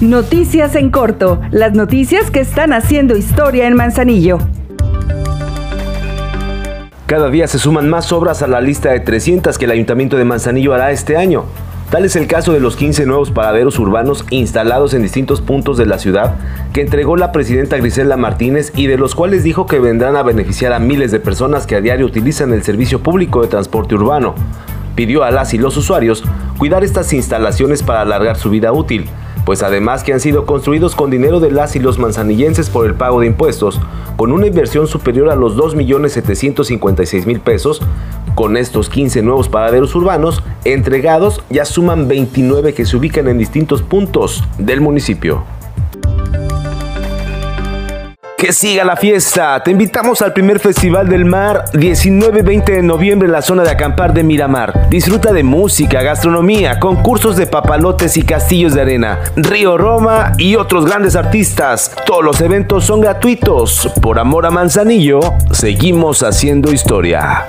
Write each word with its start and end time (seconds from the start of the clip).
Noticias 0.00 0.76
en 0.76 0.90
corto, 0.90 1.40
las 1.50 1.72
noticias 1.72 2.30
que 2.30 2.38
están 2.38 2.72
haciendo 2.72 3.16
historia 3.16 3.66
en 3.66 3.74
Manzanillo. 3.74 4.38
Cada 7.06 7.28
día 7.30 7.48
se 7.48 7.58
suman 7.58 7.90
más 7.90 8.12
obras 8.12 8.40
a 8.42 8.46
la 8.46 8.60
lista 8.60 8.92
de 8.92 9.00
300 9.00 9.58
que 9.58 9.64
el 9.64 9.72
Ayuntamiento 9.72 10.16
de 10.16 10.24
Manzanillo 10.24 10.72
hará 10.72 10.92
este 10.92 11.16
año. 11.16 11.46
Tal 11.90 12.04
es 12.04 12.14
el 12.14 12.28
caso 12.28 12.52
de 12.52 12.60
los 12.60 12.76
15 12.76 13.06
nuevos 13.06 13.32
paraderos 13.32 13.80
urbanos 13.80 14.24
instalados 14.30 14.94
en 14.94 15.02
distintos 15.02 15.40
puntos 15.40 15.76
de 15.78 15.86
la 15.86 15.98
ciudad 15.98 16.36
que 16.72 16.82
entregó 16.82 17.16
la 17.16 17.32
presidenta 17.32 17.76
Grisela 17.76 18.16
Martínez 18.16 18.72
y 18.76 18.86
de 18.86 18.98
los 18.98 19.16
cuales 19.16 19.42
dijo 19.42 19.66
que 19.66 19.80
vendrán 19.80 20.14
a 20.14 20.22
beneficiar 20.22 20.72
a 20.74 20.78
miles 20.78 21.10
de 21.10 21.18
personas 21.18 21.66
que 21.66 21.74
a 21.74 21.80
diario 21.80 22.06
utilizan 22.06 22.52
el 22.52 22.62
servicio 22.62 23.02
público 23.02 23.42
de 23.42 23.48
transporte 23.48 23.96
urbano. 23.96 24.36
Pidió 24.94 25.24
a 25.24 25.32
las 25.32 25.54
y 25.54 25.58
los 25.58 25.76
usuarios 25.76 26.22
cuidar 26.56 26.84
estas 26.84 27.12
instalaciones 27.12 27.82
para 27.82 28.02
alargar 28.02 28.36
su 28.36 28.48
vida 28.48 28.70
útil 28.70 29.10
pues 29.48 29.62
además 29.62 30.04
que 30.04 30.12
han 30.12 30.20
sido 30.20 30.44
construidos 30.44 30.94
con 30.94 31.08
dinero 31.08 31.40
de 31.40 31.50
las 31.50 31.74
y 31.74 31.78
los 31.78 31.98
manzanillenses 31.98 32.68
por 32.68 32.84
el 32.84 32.92
pago 32.92 33.20
de 33.20 33.28
impuestos, 33.28 33.80
con 34.18 34.30
una 34.30 34.46
inversión 34.46 34.86
superior 34.86 35.30
a 35.30 35.36
los 35.36 35.56
2.756.000 35.56 37.40
pesos, 37.40 37.80
con 38.34 38.58
estos 38.58 38.90
15 38.90 39.22
nuevos 39.22 39.48
paraderos 39.48 39.94
urbanos 39.94 40.42
entregados 40.66 41.42
ya 41.48 41.64
suman 41.64 42.08
29 42.08 42.74
que 42.74 42.84
se 42.84 42.98
ubican 42.98 43.26
en 43.26 43.38
distintos 43.38 43.80
puntos 43.80 44.44
del 44.58 44.82
municipio. 44.82 45.44
Que 48.38 48.52
siga 48.52 48.84
la 48.84 48.94
fiesta. 48.94 49.60
Te 49.64 49.72
invitamos 49.72 50.22
al 50.22 50.32
primer 50.32 50.60
Festival 50.60 51.08
del 51.08 51.24
Mar 51.24 51.64
19-20 51.72 52.66
de 52.66 52.82
noviembre 52.84 53.26
en 53.26 53.32
la 53.32 53.42
zona 53.42 53.64
de 53.64 53.70
acampar 53.70 54.14
de 54.14 54.22
Miramar. 54.22 54.88
Disfruta 54.88 55.32
de 55.32 55.42
música, 55.42 56.04
gastronomía, 56.04 56.78
concursos 56.78 57.36
de 57.36 57.48
papalotes 57.48 58.16
y 58.16 58.22
castillos 58.22 58.74
de 58.74 58.82
arena, 58.82 59.18
Río 59.34 59.76
Roma 59.76 60.34
y 60.38 60.54
otros 60.54 60.86
grandes 60.86 61.16
artistas. 61.16 61.90
Todos 62.06 62.22
los 62.22 62.40
eventos 62.40 62.84
son 62.84 63.00
gratuitos. 63.00 63.90
Por 64.00 64.20
amor 64.20 64.46
a 64.46 64.52
Manzanillo, 64.52 65.18
seguimos 65.50 66.22
haciendo 66.22 66.72
historia. 66.72 67.44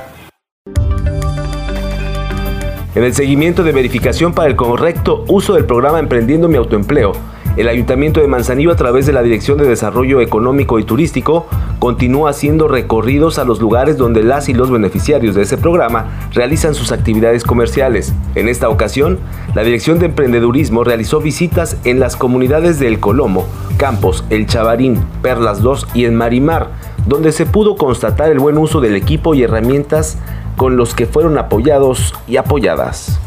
En 2.96 3.04
el 3.04 3.14
seguimiento 3.14 3.64
de 3.64 3.74
verificación 3.74 4.34
para 4.34 4.48
el 4.48 4.56
correcto 4.56 5.24
uso 5.28 5.54
del 5.54 5.66
programa 5.66 6.00
Emprendiendo 6.00 6.48
mi 6.48 6.58
autoempleo, 6.58 7.12
el 7.60 7.68
Ayuntamiento 7.68 8.22
de 8.22 8.28
Manzanillo, 8.30 8.72
a 8.72 8.78
través 8.78 9.06
de 9.06 9.12
la 9.12 9.22
Dirección 9.22 9.58
de 9.58 9.68
Desarrollo 9.68 10.22
Económico 10.22 10.80
y 10.80 10.86
Turístico, 10.86 11.46
continúa 11.80 12.30
haciendo 12.30 12.70
recorridos 12.70 13.38
a 13.38 13.44
los 13.44 13.60
lugares 13.60 13.98
donde 13.98 14.24
las 14.24 14.48
y 14.48 14.54
los 14.54 14.72
beneficiarios 14.72 15.36
de 15.36 15.42
ese 15.42 15.58
programa 15.58 16.30
realizan 16.32 16.74
sus 16.74 16.94
actividades 16.94 17.44
comerciales. 17.44 18.14
En 18.36 18.48
esta 18.48 18.70
ocasión, 18.70 19.20
la 19.56 19.64
Dirección 19.64 20.00
de 20.00 20.06
Emprendedurismo 20.06 20.86
realizó 20.86 21.20
visitas 21.20 21.76
en 21.84 22.00
las 22.00 22.16
comunidades 22.16 22.80
de 22.80 22.88
El 22.88 23.02
Colomo, 23.02 23.46
Campos, 23.76 24.24
El 24.30 24.48
Chavarín, 24.48 24.98
Perlas 25.22 25.62
2 25.62 25.88
y 25.94 26.06
en 26.06 26.16
Marimar, 26.16 26.70
donde 27.08 27.34
se 27.34 27.46
pudo 27.46 27.76
constatar 27.76 28.32
el 28.32 28.40
buen 28.40 28.58
uso 28.58 28.80
del 28.80 28.96
equipo 28.96 29.36
y 29.36 29.44
herramientas 29.44 30.18
con 30.56 30.78
los 30.78 30.96
que 30.96 31.08
fueron 31.08 31.38
apoyados 31.38 32.14
y 32.26 32.38
apoyadas. 32.38 33.20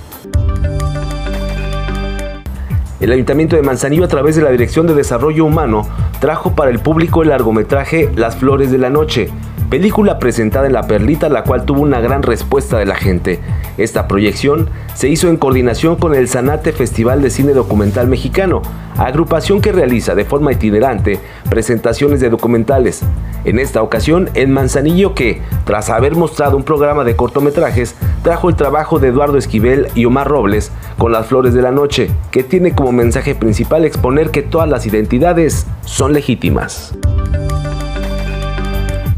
El 3.03 3.11
Ayuntamiento 3.11 3.57
de 3.57 3.63
Manzanillo, 3.63 4.05
a 4.05 4.09
través 4.09 4.37
de 4.37 4.43
la 4.43 4.51
Dirección 4.51 4.87
de 4.87 4.95
Desarrollo 4.95 5.45
Humano, 5.45 5.89
trajo 6.21 6.53
para 6.53 6.71
el 6.71 6.79
público 6.79 7.23
el 7.23 7.31
largometraje 7.31 8.09
Las 8.15 8.37
Flores 8.37 8.71
de 8.71 8.79
la 8.79 8.91
Noche, 8.91 9.29
película 9.69 10.21
presentada 10.21 10.69
en 10.69 10.73
La 10.73 10.87
Perlita, 10.87 11.29
la 11.29 11.43
cual 11.43 11.65
tuvo 11.65 11.81
una 11.81 12.01
gran 12.01 12.23
respuesta 12.23 12.79
de 12.79 12.87
la 12.87 12.95
gente. 12.95 13.41
Esta 13.77 14.07
proyección 14.07 14.71
se 14.95 15.09
hizo 15.09 15.29
en 15.29 15.37
coordinación 15.37 15.97
con 15.97 16.15
el 16.15 16.29
Sanate 16.29 16.71
Festival 16.71 17.23
de 17.23 17.31
Cine 17.31 17.55
Documental 17.55 18.07
Mexicano, 18.07 18.63
agrupación 18.97 19.61
que 19.61 19.73
realiza 19.73 20.15
de 20.15 20.25
forma 20.25 20.53
itinerante 20.53 21.19
presentaciones 21.51 22.21
de 22.21 22.31
documentales. 22.31 23.03
En 23.45 23.59
esta 23.59 23.83
ocasión, 23.83 24.31
en 24.35 24.53
Manzanillo 24.53 25.15
que, 25.15 25.43
tras 25.65 25.91
haber 25.91 26.15
mostrado 26.15 26.57
un 26.57 26.63
programa 26.63 27.05
de 27.05 27.17
cortometrajes, 27.17 27.95
trajo 28.23 28.49
el 28.49 28.57
trabajo 28.57 28.99
de 28.99 29.09
Eduardo 29.09 29.39
Esquivel 29.39 29.89
y 29.95 30.05
Omar 30.05 30.29
Robles 30.29 30.71
con 30.99 31.13
Las 31.13 31.27
Flores 31.27 31.55
de 31.55 31.63
la 31.63 31.73
Noche, 31.73 32.11
que 32.31 32.45
tiene 32.45 32.75
como 32.75 32.93
mensaje 32.93 33.35
principal 33.35 33.85
exponer 33.85 34.31
que 34.31 34.43
todas 34.43 34.69
las 34.69 34.87
identidades 34.87 35.67
son 35.85 36.13
legítimas. 36.13 36.95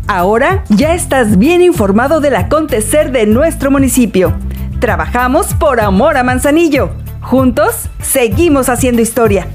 Ahora 0.07 0.65
ya 0.69 0.95
estás 0.95 1.39
bien 1.39 1.63
informado 1.63 2.21
del 2.21 2.37
acontecer 2.37 3.11
de 3.11 3.27
nuestro 3.27 3.71
municipio. 3.71 4.35
Trabajamos 4.79 5.55
por 5.55 5.81
amor 5.81 6.17
a 6.17 6.23
Manzanillo. 6.23 6.91
Juntos 7.21 7.89
seguimos 8.01 8.69
haciendo 8.69 9.01
historia. 9.01 9.49